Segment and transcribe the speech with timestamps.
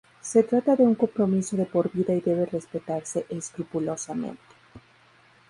[0.19, 4.41] Se trata de un compromiso de por vida y debe respetarse escrupulosamente.